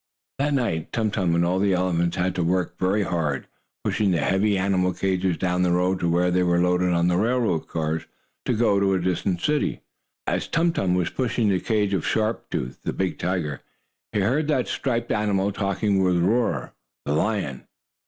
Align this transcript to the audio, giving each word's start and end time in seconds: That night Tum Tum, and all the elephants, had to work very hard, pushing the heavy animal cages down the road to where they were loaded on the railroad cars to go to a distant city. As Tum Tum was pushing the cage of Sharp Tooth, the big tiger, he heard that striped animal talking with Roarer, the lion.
That 0.39 0.55
night 0.55 0.91
Tum 0.91 1.11
Tum, 1.11 1.35
and 1.35 1.45
all 1.45 1.59
the 1.59 1.73
elephants, 1.73 2.17
had 2.17 2.33
to 2.33 2.43
work 2.43 2.75
very 2.79 3.03
hard, 3.03 3.45
pushing 3.83 4.09
the 4.09 4.17
heavy 4.17 4.57
animal 4.57 4.93
cages 4.95 5.37
down 5.37 5.61
the 5.61 5.69
road 5.73 5.99
to 5.99 6.09
where 6.09 6.31
they 6.31 6.41
were 6.41 6.57
loaded 6.59 6.89
on 6.91 7.07
the 7.07 7.17
railroad 7.17 7.67
cars 7.67 8.07
to 8.45 8.53
go 8.57 8.79
to 8.79 8.95
a 8.95 8.99
distant 8.99 9.41
city. 9.41 9.81
As 10.25 10.47
Tum 10.47 10.73
Tum 10.73 10.95
was 10.95 11.11
pushing 11.11 11.49
the 11.49 11.59
cage 11.59 11.93
of 11.93 12.03
Sharp 12.07 12.49
Tooth, 12.49 12.81
the 12.81 12.93
big 12.93 13.19
tiger, 13.19 13.61
he 14.11 14.21
heard 14.21 14.47
that 14.47 14.67
striped 14.67 15.11
animal 15.11 15.51
talking 15.51 16.01
with 16.01 16.17
Roarer, 16.17 16.73
the 17.05 17.13
lion. 17.13 17.67